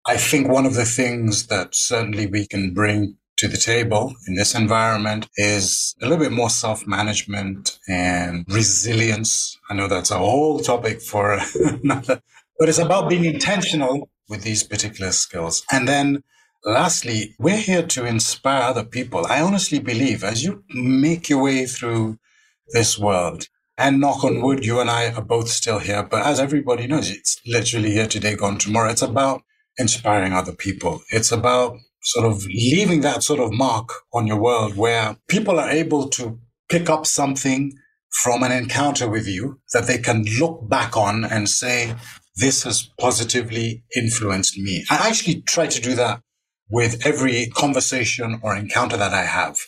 [0.06, 4.34] I think one of the things that certainly we can bring to the table in
[4.34, 9.58] this environment is a little bit more self management and resilience.
[9.70, 12.20] I know that's a whole topic for another,
[12.58, 15.62] but it's about being intentional with these particular skills.
[15.72, 16.22] And then
[16.66, 19.26] lastly, we're here to inspire other people.
[19.26, 22.18] I honestly believe as you make your way through
[22.72, 23.48] this world,
[23.78, 26.02] and knock on wood, you and I are both still here.
[26.02, 28.90] But as everybody knows, it's literally here today, gone tomorrow.
[28.90, 29.42] It's about
[29.78, 31.02] inspiring other people.
[31.10, 35.68] It's about sort of leaving that sort of mark on your world where people are
[35.68, 36.38] able to
[36.68, 37.72] pick up something
[38.22, 41.94] from an encounter with you that they can look back on and say,
[42.36, 44.84] this has positively influenced me.
[44.90, 46.22] I actually try to do that
[46.68, 49.58] with every conversation or encounter that I have,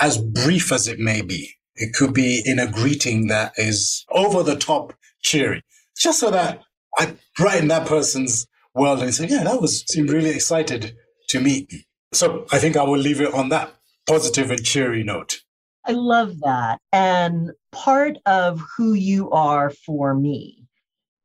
[0.00, 1.54] as brief as it may be.
[1.76, 5.62] It could be in a greeting that is over the top cheery,
[5.96, 6.62] just so that
[6.98, 10.96] I brighten that person's world and say, yeah, that was seemed really excited
[11.28, 11.84] to meet me.
[12.12, 13.74] So I think I will leave it on that
[14.08, 15.40] positive and cheery note.
[15.84, 16.78] I love that.
[16.92, 20.64] And part of who you are for me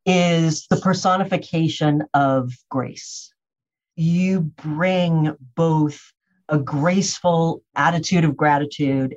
[0.05, 3.32] is the personification of grace.
[3.95, 6.13] You bring both
[6.49, 9.15] a graceful attitude of gratitude,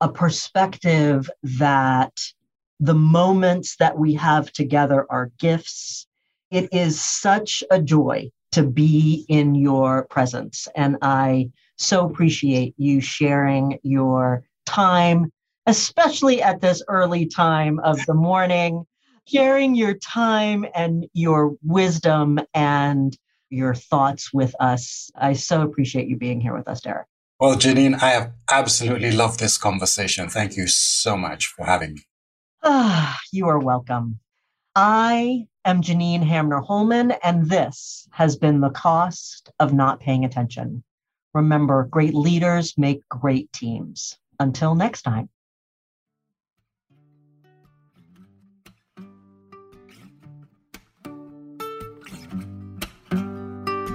[0.00, 2.12] a perspective that
[2.80, 6.06] the moments that we have together are gifts
[6.50, 10.68] it is such a joy to be in your presence.
[10.76, 15.32] And I so appreciate you sharing your time,
[15.66, 18.86] especially at this early time of the morning,
[19.26, 23.16] sharing your time and your wisdom and
[23.50, 25.10] your thoughts with us.
[25.16, 27.06] I so appreciate you being here with us, Derek.
[27.38, 30.28] Well, Janine, I have absolutely loved this conversation.
[30.28, 32.02] Thank you so much for having me.
[32.62, 34.18] Ah, you are welcome.
[34.74, 40.82] I am Janine Hamner Holman, and this has been the cost of not paying attention.
[41.34, 44.18] Remember, great leaders make great teams.
[44.40, 45.28] Until next time.